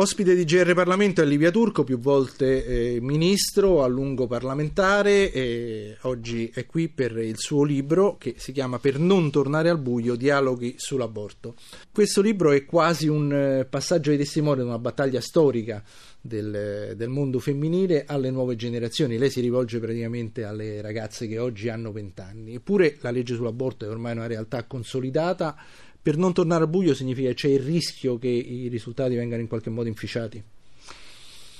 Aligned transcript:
Ospite 0.00 0.34
di 0.34 0.46
GR 0.46 0.72
Parlamento 0.72 1.20
è 1.20 1.26
Livia 1.26 1.50
Turco, 1.50 1.84
più 1.84 1.98
volte 1.98 2.64
eh, 2.94 3.00
ministro, 3.02 3.82
a 3.82 3.86
lungo 3.86 4.26
parlamentare 4.26 5.30
e 5.30 5.98
oggi 6.04 6.50
è 6.54 6.64
qui 6.64 6.88
per 6.88 7.18
il 7.18 7.36
suo 7.36 7.64
libro 7.64 8.16
che 8.16 8.36
si 8.38 8.52
chiama 8.52 8.78
Per 8.78 8.98
non 8.98 9.30
tornare 9.30 9.68
al 9.68 9.78
buio, 9.78 10.14
dialoghi 10.14 10.76
sull'aborto. 10.78 11.54
Questo 11.92 12.22
libro 12.22 12.52
è 12.52 12.64
quasi 12.64 13.08
un 13.08 13.30
eh, 13.30 13.66
passaggio 13.66 14.10
di 14.10 14.16
testimone 14.16 14.62
di 14.62 14.68
una 14.68 14.78
battaglia 14.78 15.20
storica 15.20 15.84
del, 16.18 16.94
del, 16.96 17.08
mondo 17.10 17.38
femminile 17.38 18.04
alle 18.06 18.30
nuove 18.30 18.56
generazioni. 18.56 19.18
Lei 19.18 19.28
si 19.28 19.42
rivolge 19.42 19.80
praticamente 19.80 20.44
alle 20.44 20.80
ragazze 20.80 21.26
che 21.26 21.38
oggi 21.38 21.68
hanno 21.68 21.92
vent'anni. 21.92 22.54
Eppure 22.54 22.96
la 23.02 23.10
legge 23.10 23.34
sull'aborto 23.34 23.84
è 23.84 23.90
ormai 23.90 24.12
una 24.12 24.26
realtà 24.26 24.64
consolidata 24.64 25.56
per 26.02 26.16
non 26.16 26.32
tornare 26.32 26.64
al 26.64 26.70
buio 26.70 26.94
significa 26.94 27.28
che 27.28 27.34
c'è 27.34 27.48
il 27.48 27.60
rischio 27.60 28.18
che 28.18 28.28
i 28.28 28.68
risultati 28.68 29.14
vengano 29.14 29.42
in 29.42 29.48
qualche 29.48 29.70
modo 29.70 29.88
inficiati? 29.88 30.42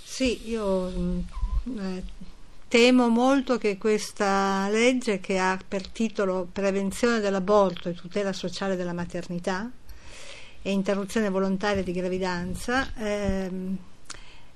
Sì, 0.03 0.49
io 0.51 0.91
mm, 0.91 1.19
eh, 1.79 2.03
temo 2.69 3.09
molto 3.09 3.59
che 3.59 3.79
questa 3.79 4.69
legge 4.71 5.21
che 5.21 5.39
ha 5.39 5.59
per 5.67 5.89
titolo 5.89 6.49
Prevenzione 6.51 7.21
dell'aborto 7.21 7.89
e 7.89 7.95
tutela 7.95 8.33
sociale 8.33 8.77
della 8.77 8.93
maternità 8.93 9.71
e 10.63 10.71
interruzione 10.71 11.31
volontaria 11.31 11.83
di 11.83 11.93
gravidanza 11.93 12.95
eh, 12.97 13.51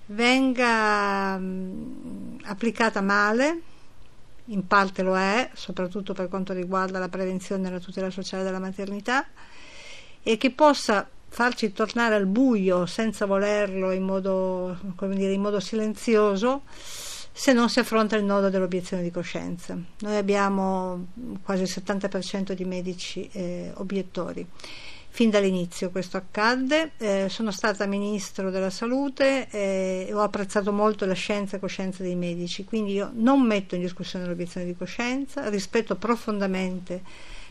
venga 0.06 1.38
mh, 1.38 1.44
mm, 1.44 2.36
applicata 2.44 3.00
male 3.00 3.60
in 4.46 4.66
parte 4.66 5.02
lo 5.02 5.16
è, 5.16 5.50
soprattutto 5.54 6.12
per 6.12 6.28
quanto 6.28 6.52
riguarda 6.52 6.98
la 6.98 7.08
prevenzione 7.08 7.68
e 7.68 7.70
la 7.70 7.78
tutela 7.78 8.10
sociale 8.10 8.42
della 8.42 8.58
maternità, 8.58 9.26
e 10.24 10.36
che 10.36 10.50
possa 10.50 11.08
farci 11.28 11.72
tornare 11.72 12.14
al 12.14 12.26
buio 12.26 12.86
senza 12.86 13.26
volerlo 13.26 13.92
in 13.92 14.02
modo, 14.02 14.76
dire, 14.98 15.32
in 15.32 15.40
modo 15.40 15.60
silenzioso 15.60 16.62
se 17.36 17.52
non 17.52 17.68
si 17.68 17.80
affronta 17.80 18.14
il 18.16 18.24
nodo 18.24 18.48
dell'obiezione 18.48 19.02
di 19.02 19.10
coscienza. 19.10 19.76
Noi 19.98 20.16
abbiamo 20.16 21.08
quasi 21.42 21.62
il 21.62 21.72
70% 21.72 22.52
di 22.52 22.64
medici 22.64 23.28
eh, 23.32 23.72
obiettori. 23.74 24.46
Fin 25.08 25.30
dall'inizio 25.30 25.90
questo 25.90 26.16
accadde, 26.16 26.92
eh, 26.98 27.26
sono 27.28 27.50
stata 27.50 27.86
ministro 27.86 28.50
della 28.50 28.70
salute 28.70 29.48
eh, 29.50 30.06
e 30.08 30.14
ho 30.14 30.22
apprezzato 30.22 30.72
molto 30.72 31.06
la 31.06 31.14
scienza 31.14 31.56
e 31.56 31.60
coscienza 31.60 32.02
dei 32.02 32.16
medici, 32.16 32.64
quindi 32.64 32.92
io 32.92 33.10
non 33.14 33.40
metto 33.42 33.74
in 33.74 33.80
discussione 33.80 34.26
l'obiezione 34.26 34.66
di 34.66 34.76
coscienza, 34.76 35.48
rispetto 35.48 35.96
profondamente 35.96 37.02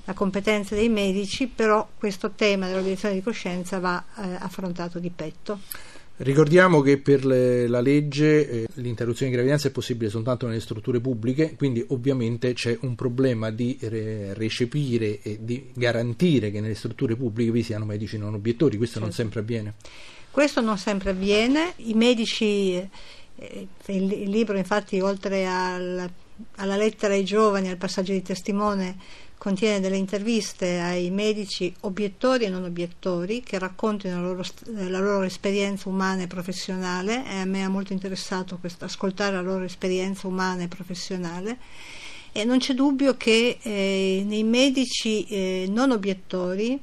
la 0.05 0.13
competenza 0.13 0.75
dei 0.75 0.89
medici, 0.89 1.47
però 1.47 1.87
questo 1.97 2.31
tema 2.31 2.67
dell'obiezione 2.67 3.15
di 3.15 3.21
coscienza 3.21 3.79
va 3.79 4.03
eh, 4.17 4.35
affrontato 4.39 4.99
di 4.99 5.09
petto. 5.09 5.59
Ricordiamo 6.17 6.81
che 6.81 6.99
per 6.99 7.25
le, 7.25 7.67
la 7.67 7.81
legge 7.81 8.47
eh, 8.47 8.67
l'interruzione 8.75 9.31
di 9.31 9.35
gravidanza 9.35 9.67
è 9.67 9.71
possibile 9.71 10.11
soltanto 10.11 10.45
nelle 10.45 10.59
strutture 10.59 10.99
pubbliche, 10.99 11.55
quindi 11.55 11.83
ovviamente 11.87 12.53
c'è 12.53 12.77
un 12.81 12.93
problema 12.93 13.49
di 13.49 13.77
re, 13.81 14.33
recepire 14.35 15.21
e 15.21 15.39
di 15.41 15.71
garantire 15.73 16.51
che 16.51 16.61
nelle 16.61 16.75
strutture 16.75 17.15
pubbliche 17.15 17.51
vi 17.51 17.63
siano 17.63 17.85
medici 17.85 18.17
non 18.19 18.35
obiettori, 18.35 18.77
questo 18.77 18.99
certo. 18.99 19.07
non 19.07 19.15
sempre 19.15 19.39
avviene. 19.39 19.73
Questo 20.29 20.61
non 20.61 20.77
sempre 20.77 21.09
avviene, 21.09 21.73
i 21.77 21.93
medici, 21.95 22.75
eh, 22.75 23.67
il, 23.87 24.11
il, 24.11 24.29
libro 24.29 24.55
infatti 24.55 24.99
oltre 24.99 25.47
al, 25.47 26.09
alla 26.57 26.75
lettera 26.75 27.13
ai 27.13 27.23
giovani, 27.23 27.69
al 27.69 27.77
passaggio 27.77 28.11
di 28.11 28.21
testimone, 28.21 28.97
contiene 29.37 29.81
delle 29.81 29.97
interviste 29.97 30.79
ai 30.79 31.09
medici 31.09 31.73
obiettori 31.81 32.45
e 32.45 32.49
non 32.49 32.63
obiettori 32.63 33.41
che 33.41 33.59
raccontano 33.59 34.21
la 34.21 34.27
loro, 34.27 34.43
la 34.89 34.99
loro 34.99 35.23
esperienza 35.23 35.89
umana 35.89 36.21
e 36.23 36.27
professionale. 36.27 37.25
E 37.25 37.35
a 37.35 37.45
me 37.45 37.63
ha 37.63 37.69
molto 37.69 37.93
interessato 37.93 38.57
questo, 38.57 38.85
ascoltare 38.85 39.35
la 39.35 39.41
loro 39.41 39.65
esperienza 39.65 40.27
umana 40.27 40.63
e 40.63 40.67
professionale. 40.67 41.57
E 42.31 42.45
non 42.45 42.59
c'è 42.59 42.73
dubbio 42.73 43.17
che 43.17 43.57
eh, 43.61 44.23
nei 44.25 44.43
medici 44.43 45.25
eh, 45.25 45.67
non 45.69 45.91
obiettori 45.91 46.79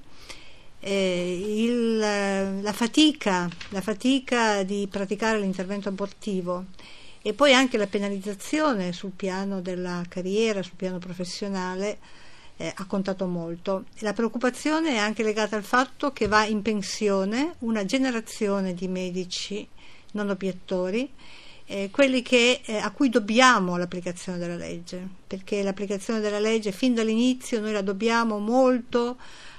eh, 0.81 1.62
il, 1.65 1.99
la, 1.99 2.72
fatica, 2.72 3.49
la 3.71 3.81
fatica 3.81 4.62
di 4.62 4.87
praticare 4.91 5.41
l'intervento 5.41 5.89
abortivo 5.89 6.66
e 7.22 7.34
poi 7.34 7.53
anche 7.53 7.76
la 7.76 7.86
penalizzazione 7.86 8.92
sul 8.92 9.12
piano 9.14 9.60
della 9.60 10.03
carriera, 10.08 10.62
sul 10.62 10.76
piano 10.76 10.98
professionale 10.98 11.98
eh, 12.56 12.72
ha 12.75 12.86
contato 12.86 13.26
molto. 13.26 13.84
La 14.00 14.12
preoccupazione 14.12 14.91
è 14.91 14.97
anche 14.97 15.22
legata 15.22 15.56
al 15.56 15.62
fatto 15.62 16.12
che 16.12 16.28
va 16.28 16.44
in 16.44 16.62
pensione 16.62 17.54
una 17.60 17.84
generazione 17.84 18.75
di 18.75 18.88
medici 18.88 19.66
non 20.12 20.28
obiettori, 20.30 21.10
eh, 21.66 21.88
quelli 21.91 22.22
che, 22.22 22.62
eh, 22.64 22.76
a 22.76 22.91
cui 22.91 23.09
dobbiamo 23.09 23.76
l'applicazione 23.76 24.38
della 24.38 24.56
legge, 24.56 25.06
perché 25.26 25.62
l'applicazione 25.62 26.20
della 26.20 26.41
legge 26.41 26.72
fin 26.72 26.94
dall'inizio 26.94 27.60
noi 27.60 27.72
la 27.72 27.82
dobbiamo 27.82 28.38
molto 28.38 29.16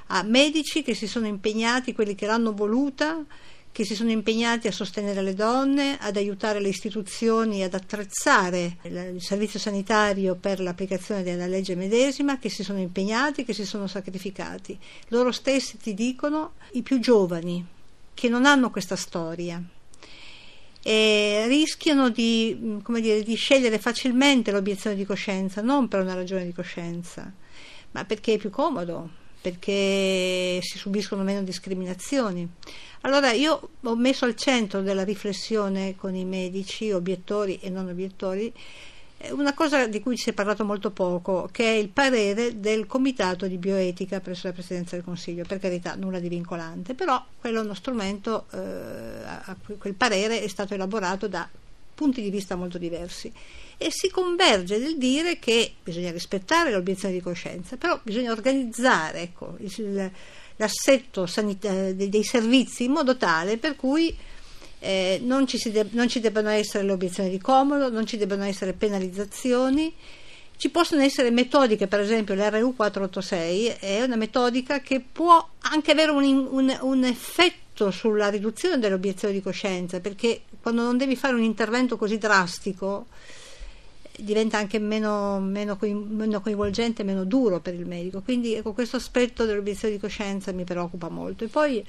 a 0.07 0.23
medici 0.23 0.83
che 0.83 0.93
si 0.93 1.07
sono 1.07 1.25
impegnati, 1.25 1.93
quelli 1.93 2.15
che 2.15 2.25
l'hanno 2.25 2.53
voluta, 2.53 3.23
che 3.71 3.85
si 3.85 3.95
sono 3.95 4.11
impegnati 4.11 4.67
a 4.67 4.71
sostenere 4.71 5.21
le 5.21 5.33
donne, 5.33 5.97
ad 5.99 6.17
aiutare 6.17 6.59
le 6.59 6.67
istituzioni 6.67 7.63
ad 7.63 7.73
attrezzare 7.73 8.77
il 8.83 9.21
servizio 9.21 9.59
sanitario 9.59 10.35
per 10.35 10.59
l'applicazione 10.59 11.23
della 11.23 11.47
legge 11.47 11.75
medesima, 11.75 12.37
che 12.37 12.49
si 12.49 12.63
sono 12.63 12.79
impegnati, 12.79 13.45
che 13.45 13.53
si 13.53 13.65
sono 13.65 13.87
sacrificati. 13.87 14.77
Loro 15.07 15.31
stessi 15.31 15.77
ti 15.77 15.93
dicono, 15.93 16.53
i 16.73 16.81
più 16.81 16.99
giovani, 16.99 17.65
che 18.13 18.27
non 18.27 18.45
hanno 18.45 18.69
questa 18.71 18.95
storia 18.95 19.63
e 20.83 21.45
rischiano 21.47 22.09
di, 22.09 22.79
dire, 22.99 23.23
di 23.23 23.35
scegliere 23.35 23.77
facilmente 23.77 24.51
l'obiezione 24.51 24.95
di 24.95 25.05
coscienza, 25.05 25.61
non 25.61 25.87
per 25.87 26.01
una 26.01 26.15
ragione 26.15 26.43
di 26.43 26.53
coscienza, 26.53 27.31
ma 27.91 28.03
perché 28.03 28.33
è 28.33 28.37
più 28.37 28.49
comodo, 28.49 29.20
perché 29.41 30.59
si 30.61 30.77
subiscono 30.77 31.23
meno 31.23 31.41
discriminazioni. 31.41 32.47
Allora 33.01 33.31
io 33.31 33.69
ho 33.81 33.95
messo 33.95 34.25
al 34.25 34.35
centro 34.35 34.81
della 34.81 35.03
riflessione 35.03 35.95
con 35.95 36.15
i 36.15 36.23
medici, 36.23 36.91
obiettori 36.91 37.59
e 37.59 37.69
non 37.69 37.87
obiettori, 37.87 38.53
eh, 39.17 39.31
una 39.31 39.53
cosa 39.53 39.87
di 39.87 39.99
cui 39.99 40.17
si 40.17 40.29
è 40.29 40.33
parlato 40.33 40.63
molto 40.63 40.91
poco, 40.91 41.49
che 41.51 41.63
è 41.63 41.75
il 41.75 41.89
parere 41.89 42.59
del 42.59 42.85
Comitato 42.85 43.47
di 43.47 43.57
Bioetica 43.57 44.19
presso 44.19 44.47
la 44.47 44.53
Presidenza 44.53 44.95
del 44.95 45.03
Consiglio. 45.03 45.43
Per 45.47 45.59
carità, 45.59 45.95
nulla 45.95 46.19
di 46.19 46.29
vincolante, 46.29 46.93
però 46.93 47.23
quello 47.39 47.61
è 47.61 47.63
uno 47.63 47.73
strumento, 47.73 48.45
eh, 48.51 49.77
quel 49.79 49.95
parere 49.95 50.41
è 50.41 50.47
stato 50.47 50.75
elaborato 50.75 51.27
da 51.27 51.49
punti 52.01 52.23
di 52.23 52.31
vista 52.31 52.55
molto 52.55 52.79
diversi 52.79 53.31
e 53.77 53.89
si 53.91 54.09
converge 54.09 54.79
nel 54.79 54.97
dire 54.97 55.37
che 55.37 55.73
bisogna 55.83 56.09
rispettare 56.09 56.71
l'obiezione 56.71 57.13
di 57.13 57.21
coscienza, 57.21 57.77
però 57.77 57.99
bisogna 58.01 58.31
organizzare 58.31 59.21
ecco, 59.21 59.55
il, 59.59 60.11
l'assetto 60.55 61.27
sanita- 61.27 61.91
dei 61.91 62.23
servizi 62.23 62.85
in 62.85 62.91
modo 62.91 63.17
tale 63.17 63.57
per 63.57 63.75
cui 63.75 64.15
eh, 64.79 65.19
non, 65.23 65.45
ci 65.45 65.69
de- 65.69 65.89
non 65.91 66.07
ci 66.07 66.19
debbano 66.19 66.49
essere 66.49 66.83
le 66.83 66.91
obiezioni 66.91 67.29
di 67.29 67.39
comodo, 67.39 67.91
non 67.91 68.07
ci 68.07 68.17
debbano 68.17 68.45
essere 68.45 68.73
penalizzazioni. 68.73 69.93
Ci 70.57 70.69
possono 70.69 71.01
essere 71.01 71.31
metodiche, 71.31 71.87
per 71.87 71.99
esempio 71.99 72.35
l'RU 72.35 72.75
486 72.75 73.77
è 73.79 74.01
una 74.03 74.15
metodica 74.15 74.79
che 74.81 74.99
può 74.99 75.49
anche 75.61 75.91
avere 75.91 76.11
un, 76.11 76.23
un, 76.23 76.77
un 76.81 77.03
effetto 77.03 77.89
sulla 77.89 78.29
riduzione 78.29 78.77
dell'obiezione 78.77 79.33
di 79.33 79.41
coscienza, 79.41 79.99
perché 79.99 80.41
quando 80.61 80.83
non 80.83 80.97
devi 80.97 81.15
fare 81.15 81.33
un 81.33 81.43
intervento 81.43 81.97
così 81.97 82.17
drastico, 82.17 83.07
diventa 84.17 84.57
anche 84.57 84.79
meno, 84.79 85.39
meno, 85.39 85.77
coinvolgente, 85.77 87.03
meno 87.03 87.23
duro 87.23 87.59
per 87.59 87.73
il 87.73 87.85
medico. 87.85 88.21
Quindi 88.21 88.53
ecco, 88.53 88.73
questo 88.73 88.97
aspetto 88.97 89.45
dell'obiezione 89.45 89.95
di 89.95 89.99
coscienza 89.99 90.51
mi 90.51 90.63
preoccupa 90.63 91.09
molto. 91.09 91.43
E 91.43 91.47
poi 91.47 91.83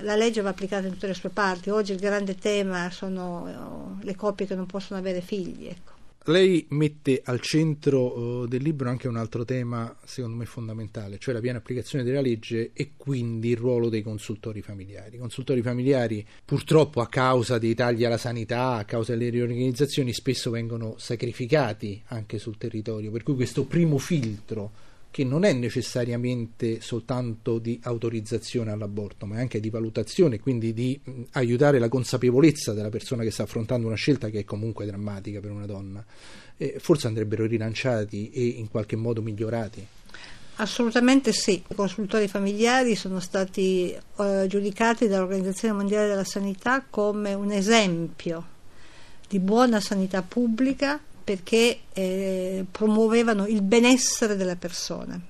la 0.00 0.16
legge 0.16 0.40
va 0.40 0.50
applicata 0.50 0.86
in 0.86 0.92
tutte 0.94 1.06
le 1.06 1.14
sue 1.14 1.30
parti. 1.30 1.70
Oggi 1.70 1.92
il 1.92 1.98
grande 1.98 2.36
tema 2.36 2.90
sono 2.90 3.98
le 4.00 4.16
coppie 4.16 4.46
che 4.46 4.54
non 4.54 4.66
possono 4.66 4.98
avere 4.98 5.20
figli. 5.20 5.66
Ecco. 5.66 5.92
Lei 6.26 6.66
mette 6.70 7.20
al 7.24 7.40
centro 7.40 8.16
uh, 8.16 8.46
del 8.46 8.62
libro 8.62 8.88
anche 8.88 9.08
un 9.08 9.16
altro 9.16 9.44
tema, 9.44 9.96
secondo 10.04 10.36
me 10.36 10.44
fondamentale, 10.44 11.18
cioè 11.18 11.34
la 11.34 11.40
piena 11.40 11.58
applicazione 11.58 12.04
della 12.04 12.20
legge 12.20 12.70
e 12.74 12.92
quindi 12.96 13.48
il 13.48 13.56
ruolo 13.56 13.88
dei 13.88 14.02
consultori 14.02 14.62
familiari. 14.62 15.16
I 15.16 15.18
consultori 15.18 15.62
familiari, 15.62 16.24
purtroppo, 16.44 17.00
a 17.00 17.08
causa 17.08 17.58
dei 17.58 17.74
tagli 17.74 18.04
alla 18.04 18.18
sanità, 18.18 18.74
a 18.74 18.84
causa 18.84 19.16
delle 19.16 19.30
riorganizzazioni, 19.30 20.12
spesso 20.12 20.50
vengono 20.50 20.94
sacrificati 20.96 22.00
anche 22.06 22.38
sul 22.38 22.56
territorio, 22.56 23.10
per 23.10 23.24
cui 23.24 23.34
questo 23.34 23.64
primo 23.64 23.98
filtro 23.98 24.90
che 25.12 25.24
non 25.24 25.44
è 25.44 25.52
necessariamente 25.52 26.80
soltanto 26.80 27.58
di 27.58 27.78
autorizzazione 27.82 28.70
all'aborto, 28.70 29.26
ma 29.26 29.36
anche 29.36 29.60
di 29.60 29.68
valutazione, 29.68 30.40
quindi 30.40 30.72
di 30.72 30.98
aiutare 31.32 31.78
la 31.78 31.90
consapevolezza 31.90 32.72
della 32.72 32.88
persona 32.88 33.22
che 33.22 33.30
sta 33.30 33.42
affrontando 33.42 33.86
una 33.86 33.94
scelta 33.94 34.30
che 34.30 34.38
è 34.38 34.44
comunque 34.44 34.86
drammatica 34.86 35.40
per 35.40 35.50
una 35.50 35.66
donna, 35.66 36.02
eh, 36.56 36.76
forse 36.78 37.08
andrebbero 37.08 37.44
rilanciati 37.44 38.30
e 38.30 38.42
in 38.42 38.70
qualche 38.70 38.96
modo 38.96 39.20
migliorati. 39.20 39.86
Assolutamente 40.56 41.32
sì, 41.32 41.62
i 41.68 41.74
consultori 41.74 42.26
familiari 42.26 42.94
sono 42.94 43.20
stati 43.20 43.94
eh, 44.16 44.46
giudicati 44.48 45.08
dall'Organizzazione 45.08 45.74
Mondiale 45.74 46.08
della 46.08 46.24
Sanità 46.24 46.86
come 46.88 47.34
un 47.34 47.50
esempio 47.50 48.46
di 49.28 49.38
buona 49.38 49.78
sanità 49.78 50.22
pubblica 50.22 50.98
perché 51.22 51.80
eh, 51.92 52.64
promuovevano 52.70 53.46
il 53.46 53.62
benessere 53.62 54.36
della 54.36 54.56
persona. 54.56 55.20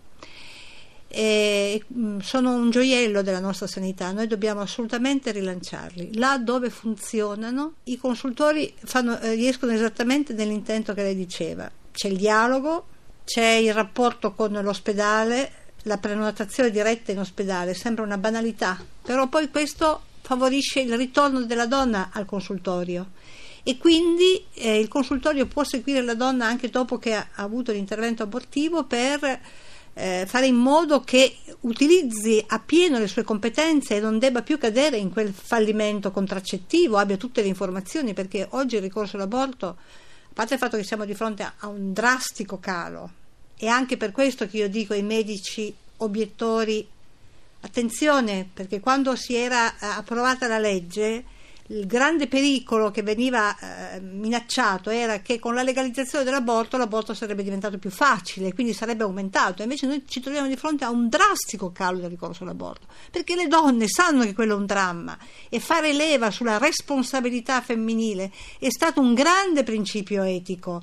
E, 1.08 1.84
mm, 1.92 2.20
sono 2.20 2.54
un 2.54 2.70
gioiello 2.70 3.20
della 3.22 3.40
nostra 3.40 3.66
sanità, 3.66 4.12
noi 4.12 4.26
dobbiamo 4.26 4.62
assolutamente 4.62 5.30
rilanciarli. 5.30 6.16
Là 6.16 6.38
dove 6.38 6.70
funzionano, 6.70 7.74
i 7.84 7.98
consultori 7.98 8.72
fanno, 8.82 9.18
eh, 9.20 9.34
riescono 9.34 9.72
esattamente 9.72 10.32
nell'intento 10.32 10.94
che 10.94 11.02
lei 11.02 11.14
diceva. 11.14 11.70
C'è 11.92 12.08
il 12.08 12.16
dialogo, 12.16 12.86
c'è 13.24 13.46
il 13.46 13.74
rapporto 13.74 14.32
con 14.32 14.52
l'ospedale, 14.52 15.52
la 15.82 15.98
prenotazione 15.98 16.70
diretta 16.70 17.12
in 17.12 17.18
ospedale, 17.18 17.74
sembra 17.74 18.04
una 18.04 18.18
banalità, 18.18 18.82
però 19.02 19.28
poi 19.28 19.50
questo 19.50 20.02
favorisce 20.22 20.80
il 20.80 20.96
ritorno 20.96 21.42
della 21.42 21.66
donna 21.66 22.10
al 22.12 22.24
consultorio 22.24 23.10
e 23.62 23.78
quindi 23.78 24.44
eh, 24.54 24.78
il 24.78 24.88
consultorio 24.88 25.46
può 25.46 25.64
seguire 25.64 26.02
la 26.02 26.14
donna 26.14 26.46
anche 26.46 26.68
dopo 26.68 26.98
che 26.98 27.14
ha, 27.14 27.28
ha 27.34 27.42
avuto 27.42 27.72
l'intervento 27.72 28.22
abortivo 28.22 28.84
per 28.84 29.40
eh, 29.94 30.24
fare 30.26 30.46
in 30.46 30.56
modo 30.56 31.00
che 31.00 31.36
utilizzi 31.60 32.42
appieno 32.48 32.98
le 32.98 33.08
sue 33.08 33.22
competenze 33.22 33.96
e 33.96 34.00
non 34.00 34.18
debba 34.18 34.42
più 34.42 34.58
cadere 34.58 34.96
in 34.96 35.10
quel 35.10 35.32
fallimento 35.32 36.10
contraccettivo, 36.10 36.96
abbia 36.96 37.16
tutte 37.16 37.42
le 37.42 37.48
informazioni, 37.48 38.14
perché 38.14 38.46
oggi 38.50 38.76
il 38.76 38.82
ricorso 38.82 39.16
all'aborto, 39.16 39.68
a 39.68 39.76
parte 40.32 40.54
il 40.54 40.60
fatto 40.60 40.76
che 40.76 40.84
siamo 40.84 41.04
di 41.04 41.14
fronte 41.14 41.42
a, 41.42 41.52
a 41.58 41.68
un 41.68 41.92
drastico 41.92 42.58
calo, 42.58 43.10
e 43.56 43.68
anche 43.68 43.96
per 43.96 44.12
questo 44.12 44.46
che 44.48 44.56
io 44.56 44.68
dico 44.68 44.92
ai 44.92 45.02
medici 45.02 45.72
obiettori, 45.98 46.86
attenzione, 47.60 48.48
perché 48.52 48.80
quando 48.80 49.14
si 49.14 49.34
era 49.34 49.72
eh, 49.72 49.86
approvata 49.86 50.48
la 50.48 50.58
legge 50.58 51.24
il 51.72 51.86
grande 51.86 52.28
pericolo 52.28 52.90
che 52.90 53.02
veniva 53.02 53.56
eh, 53.56 54.00
minacciato 54.00 54.90
era 54.90 55.20
che 55.20 55.38
con 55.38 55.54
la 55.54 55.62
legalizzazione 55.62 56.22
dell'aborto 56.22 56.76
l'aborto 56.76 57.14
sarebbe 57.14 57.42
diventato 57.42 57.78
più 57.78 57.90
facile, 57.90 58.52
quindi 58.52 58.74
sarebbe 58.74 59.04
aumentato. 59.04 59.62
Invece 59.62 59.86
noi 59.86 60.04
ci 60.06 60.20
troviamo 60.20 60.48
di 60.48 60.56
fronte 60.56 60.84
a 60.84 60.90
un 60.90 61.08
drastico 61.08 61.72
calo 61.72 61.98
del 61.98 62.10
ricorso 62.10 62.42
all'aborto, 62.44 62.86
perché 63.10 63.34
le 63.34 63.46
donne 63.46 63.88
sanno 63.88 64.24
che 64.24 64.34
quello 64.34 64.54
è 64.54 64.58
un 64.58 64.66
dramma 64.66 65.16
e 65.48 65.60
fare 65.60 65.92
leva 65.94 66.30
sulla 66.30 66.58
responsabilità 66.58 67.60
femminile 67.62 68.30
è 68.58 68.70
stato 68.70 69.00
un 69.00 69.14
grande 69.14 69.62
principio 69.62 70.22
etico 70.22 70.82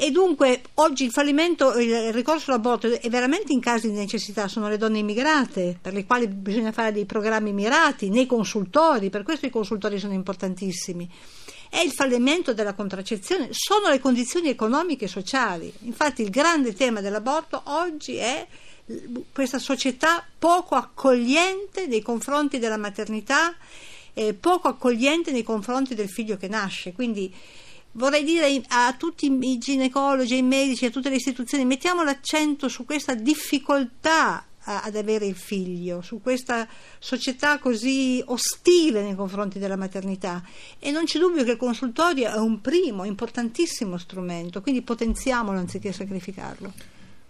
e 0.00 0.12
dunque 0.12 0.62
oggi 0.74 1.06
il 1.06 1.10
fallimento, 1.10 1.76
il 1.76 2.12
ricorso 2.12 2.52
all'aborto 2.52 2.86
è 2.86 3.08
veramente 3.08 3.52
in 3.52 3.58
casi 3.58 3.90
di 3.90 3.96
necessità, 3.96 4.46
sono 4.46 4.68
le 4.68 4.76
donne 4.76 5.00
immigrate 5.00 5.76
per 5.82 5.92
le 5.92 6.06
quali 6.06 6.28
bisogna 6.28 6.70
fare 6.70 6.92
dei 6.92 7.04
programmi 7.04 7.52
mirati 7.52 8.08
nei 8.08 8.24
consultori, 8.24 9.10
per 9.10 9.24
questo 9.24 9.46
i 9.46 9.50
consultori 9.50 9.98
sono 9.98 10.12
importantissimi. 10.12 11.10
È 11.68 11.80
il 11.80 11.90
fallimento 11.90 12.54
della 12.54 12.74
contraccezione, 12.74 13.48
sono 13.50 13.88
le 13.88 13.98
condizioni 13.98 14.48
economiche 14.48 15.06
e 15.06 15.08
sociali. 15.08 15.72
Infatti 15.80 16.22
il 16.22 16.30
grande 16.30 16.74
tema 16.74 17.00
dell'aborto 17.00 17.60
oggi 17.64 18.14
è 18.18 18.46
questa 19.32 19.58
società 19.58 20.24
poco 20.38 20.76
accogliente 20.76 21.88
nei 21.88 22.02
confronti 22.02 22.60
della 22.60 22.76
maternità, 22.76 23.52
eh, 24.14 24.32
poco 24.32 24.68
accogliente 24.68 25.32
nei 25.32 25.42
confronti 25.42 25.96
del 25.96 26.08
figlio 26.08 26.36
che 26.36 26.46
nasce. 26.46 26.92
Quindi 26.92 27.34
vorrei 27.98 28.24
dire 28.24 28.62
a 28.68 28.94
tutti 28.96 29.26
i 29.26 29.58
ginecologi, 29.58 30.34
ai 30.34 30.42
medici, 30.42 30.86
a 30.86 30.90
tutte 30.90 31.10
le 31.10 31.16
istituzioni, 31.16 31.64
mettiamo 31.64 32.02
l'accento 32.02 32.68
su 32.68 32.84
questa 32.84 33.14
difficoltà 33.14 34.44
ad 34.70 34.96
avere 34.96 35.26
il 35.26 35.34
figlio, 35.34 36.02
su 36.02 36.20
questa 36.20 36.68
società 36.98 37.58
così 37.58 38.22
ostile 38.26 39.02
nei 39.02 39.14
confronti 39.14 39.58
della 39.58 39.76
maternità 39.76 40.44
e 40.78 40.90
non 40.90 41.04
c'è 41.04 41.18
dubbio 41.18 41.42
che 41.42 41.52
il 41.52 41.56
consultorio 41.56 42.30
è 42.30 42.36
un 42.36 42.60
primo, 42.60 43.04
importantissimo 43.04 43.96
strumento, 43.96 44.60
quindi 44.60 44.82
potenziamolo 44.82 45.58
anziché 45.58 45.90
sacrificarlo. 45.92 46.72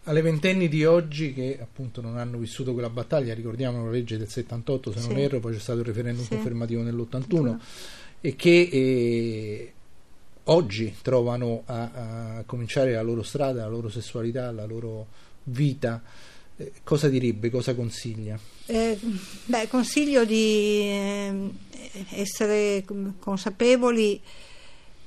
Alle 0.05 0.23
ventenni 0.23 0.69
di 0.69 0.85
oggi 0.85 1.33
che 1.33 1.59
appunto 1.61 2.01
non 2.01 2.17
hanno 2.17 2.39
vissuto 2.39 2.73
quella 2.73 2.91
battaglia, 2.91 3.35
ricordiamo 3.35 3.85
la 3.85 3.91
legge 3.91 4.17
del 4.17 4.29
78 4.29 4.93
se 4.93 5.01
sì. 5.01 5.09
non 5.09 5.19
erro, 5.19 5.39
poi 5.39 5.53
c'è 5.53 5.61
stato 5.61 5.79
il 5.79 5.85
referendum 5.85 6.25
sì. 6.25 6.31
confermativo 6.31 6.83
nell'81 6.83 7.57
e 8.21 8.35
che 8.35 8.69
eh, 8.73 9.73
oggi 10.51 10.97
trovano 11.03 11.63
a, 11.67 11.91
a, 12.37 12.43
cominciare 12.45 12.93
la 12.93 13.03
loro 13.03 13.23
strada, 13.23 13.63
la 13.63 13.69
loro 13.69 13.89
sessualità, 13.89 14.51
la 14.51 14.65
loro 14.65 15.07
vita, 15.45 16.03
eh, 16.57 16.73
cosa 16.85 17.09
direbbe, 17.09 17.51
cosa 17.51 17.75
consiglia? 17.75 18.39
Eh, 18.67 18.99
beh, 19.47 19.69
consiglio 19.69 20.25
di 20.25 20.81
eh, 20.81 21.51
essere 22.11 22.85
consapevoli 23.19 24.21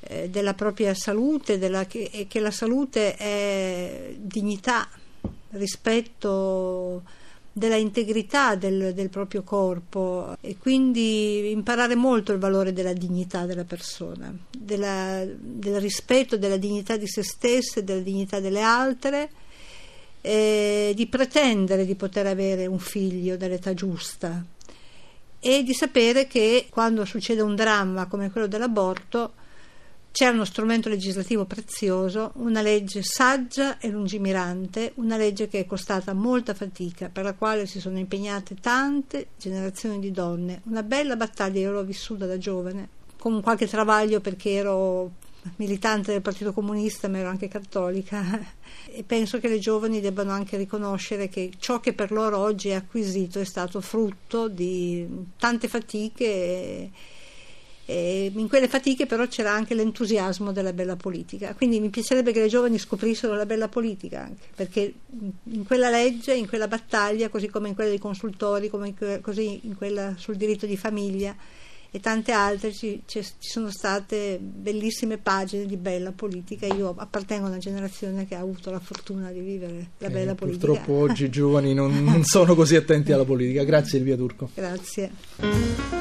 eh, 0.02 0.30
della 0.30 0.54
propria 0.54 0.94
salute, 0.94 1.58
della, 1.58 1.86
che, 1.86 2.26
che 2.28 2.40
la 2.40 2.52
salute 2.52 3.16
è 3.16 4.16
dignità, 4.18 4.90
rispetto 5.52 7.04
della 7.54 7.76
integrità 7.76 8.56
del, 8.56 8.94
del, 8.94 9.10
proprio 9.10 9.44
corpo 9.44 10.38
e 10.40 10.58
quindi 10.58 11.52
imparare 11.52 11.96
molto 11.96 12.32
il 12.32 12.40
valore 12.40 12.72
della 12.72 12.94
dignità 12.94 13.46
della 13.46 13.66
persona, 13.66 14.34
della, 14.58 15.26
del 15.26 15.82
rispetto 15.82 16.38
della 16.38 16.58
dignità 16.58 16.96
di 16.96 17.08
se 17.08 17.24
stesse, 17.24 17.84
della 17.84 18.00
dignità 18.00 18.40
delle 18.40 18.62
altre, 18.62 19.30
e 20.22 20.94
di 20.96 21.08
pretendere 21.08 21.86
di 21.86 21.96
poter 21.96 22.28
avere 22.28 22.68
un 22.68 22.80
figlio 22.80 23.38
dall'età 23.38 23.74
giusta 23.74 24.46
e 25.40 25.64
di 25.64 25.74
sapere 25.74 26.28
che 26.28 26.68
quando 26.70 27.04
succede 27.04 27.42
un 27.42 27.56
dramma 27.56 28.06
come 28.06 28.30
quello 28.30 28.46
dell'aborto 28.46 29.34
c'è 30.12 30.28
uno 30.28 30.44
strumento 30.44 30.90
legislativo 30.90 31.46
prezioso, 31.46 32.32
una 32.36 32.62
legge 32.62 33.02
saggia 33.02 33.78
e 33.80 33.88
lungimirante, 33.88 34.92
una 34.96 35.16
legge 35.16 35.48
che 35.48 35.60
è 35.60 35.66
costata 35.66 36.14
molta 36.14 36.54
fatica, 36.54 37.10
per 37.10 37.24
la 37.24 37.34
quale 37.34 37.66
si 37.66 37.80
sono 37.80 37.98
impegnate 37.98 38.56
tante 38.56 39.28
generazioni 39.38 40.00
di 40.00 40.12
donne. 40.12 40.62
Una 40.66 40.84
bella 40.84 41.16
battaglia, 41.16 41.62
io 41.62 41.72
l'ho 41.72 41.84
vissuta 41.84 42.26
da 42.26 42.38
giovane, 42.38 42.90
con 43.18 43.42
qualche 43.42 43.68
travaglio 43.68 44.20
perché 44.20 44.52
ero 44.52 45.12
militante 45.56 46.12
del 46.12 46.22
Partito 46.22 46.52
Comunista, 46.54 47.08
ma 47.08 47.20
ero 47.20 47.30
anche 47.30 47.48
cattolica 47.48 48.22
e 48.92 49.04
penso 49.04 49.40
che 49.40 49.48
le 49.48 49.60
giovani 49.60 50.02
debbano 50.02 50.32
anche 50.32 50.58
riconoscere 50.58 51.30
che 51.30 51.52
ciò 51.58 51.80
che 51.80 51.94
per 51.94 52.12
loro 52.12 52.38
oggi 52.38 52.70
è 52.70 52.74
acquisito 52.74 53.40
è 53.40 53.46
stato 53.46 53.80
frutto 53.80 54.50
di 54.50 55.08
tante 55.38 55.68
fatiche. 55.68 56.92
E, 57.92 58.32
in 58.34 58.48
quelle 58.48 58.70
fatiche 58.70 59.06
però 59.06 59.28
c'era 59.28 59.52
anche 59.52 59.76
l'entusiasmo 59.76 60.54
della 60.54 60.72
bella 60.72 60.96
politica, 60.96 61.54
quindi 61.54 61.82
mi 61.82 61.90
piacerebbe 61.90 62.32
che 62.32 62.40
le 62.40 62.48
giovani 62.48 62.78
scoprissero 62.78 63.36
la 63.36 63.46
bella 63.46 63.68
politica 63.68 64.24
anche, 64.24 64.48
perché 64.56 64.94
in 65.44 65.66
quella 65.66 65.90
legge, 65.90 66.34
in 66.34 66.48
quella 66.48 66.70
battaglia, 66.70 67.28
così 67.28 67.48
come 67.48 67.68
in 67.68 67.76
quella 67.76 67.90
dei 67.90 68.00
consultori, 68.00 68.70
come 68.70 68.88
in 68.88 68.96
que- 68.96 69.20
così 69.20 69.60
in 69.64 69.76
quella 69.76 70.16
sul 70.18 70.38
diritto 70.38 70.66
di 70.66 70.78
famiglia 70.78 71.36
e 71.94 72.00
tante 72.00 72.32
altre, 72.32 72.72
ci, 72.72 73.02
ci, 73.06 73.22
sono 73.38 73.70
state 73.70 74.40
bellissime 74.42 75.18
pagine 75.18 75.66
di 75.66 75.76
bella 75.76 76.14
politica. 76.14 76.66
Io 76.68 76.94
appartengo 76.96 77.48
a 77.48 77.50
una 77.50 77.58
generazione 77.58 78.26
che 78.26 78.36
ha 78.36 78.40
avuto 78.40 78.72
la 78.72 78.80
fortuna 78.80 79.30
di 79.32 79.42
vivere 79.42 79.90
la 79.98 80.08
eh, 80.08 80.12
bella 80.12 80.34
politica. 80.34 80.68
Purtroppo 80.68 80.94
oggi 80.94 81.26
i 81.26 81.30
giovani 81.30 81.74
non, 81.74 81.92
non 82.02 82.24
sono 82.24 82.56
così 82.56 82.78
attenti 82.78 83.12
alla 83.12 83.26
politica. 83.26 83.66
Grazie 83.66 83.98
Elvia 83.98 84.16
Turco. 84.16 84.50
Grazie. 84.54 86.01